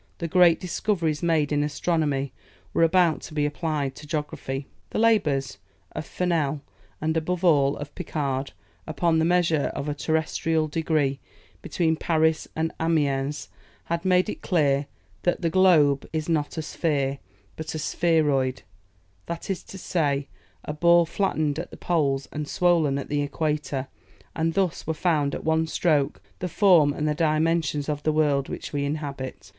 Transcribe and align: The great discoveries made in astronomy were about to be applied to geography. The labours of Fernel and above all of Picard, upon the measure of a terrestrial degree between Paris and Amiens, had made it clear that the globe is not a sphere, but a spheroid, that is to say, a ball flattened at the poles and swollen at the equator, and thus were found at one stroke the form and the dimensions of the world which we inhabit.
The 0.17 0.27
great 0.27 0.59
discoveries 0.59 1.21
made 1.21 1.51
in 1.51 1.63
astronomy 1.63 2.33
were 2.73 2.81
about 2.81 3.21
to 3.21 3.35
be 3.35 3.45
applied 3.45 3.93
to 3.97 4.07
geography. 4.07 4.65
The 4.89 4.97
labours 4.97 5.59
of 5.91 6.07
Fernel 6.07 6.61
and 6.99 7.15
above 7.15 7.43
all 7.45 7.77
of 7.77 7.93
Picard, 7.93 8.53
upon 8.87 9.19
the 9.19 9.25
measure 9.25 9.65
of 9.75 9.87
a 9.87 9.93
terrestrial 9.93 10.67
degree 10.67 11.19
between 11.61 11.97
Paris 11.97 12.47
and 12.55 12.71
Amiens, 12.79 13.49
had 13.83 14.03
made 14.03 14.27
it 14.27 14.41
clear 14.41 14.87
that 15.21 15.41
the 15.43 15.51
globe 15.51 16.09
is 16.11 16.27
not 16.27 16.57
a 16.57 16.63
sphere, 16.63 17.19
but 17.55 17.75
a 17.75 17.77
spheroid, 17.77 18.63
that 19.27 19.51
is 19.51 19.61
to 19.65 19.77
say, 19.77 20.27
a 20.65 20.73
ball 20.73 21.05
flattened 21.05 21.59
at 21.59 21.69
the 21.69 21.77
poles 21.77 22.27
and 22.31 22.47
swollen 22.47 22.97
at 22.97 23.07
the 23.09 23.21
equator, 23.21 23.87
and 24.35 24.55
thus 24.55 24.87
were 24.87 24.95
found 24.95 25.35
at 25.35 25.43
one 25.43 25.67
stroke 25.67 26.19
the 26.39 26.49
form 26.49 26.91
and 26.91 27.07
the 27.07 27.13
dimensions 27.13 27.87
of 27.87 28.01
the 28.01 28.11
world 28.11 28.49
which 28.49 28.73
we 28.73 28.83
inhabit. 28.83 29.49